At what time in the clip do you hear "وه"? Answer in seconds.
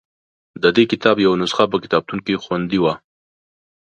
2.81-2.93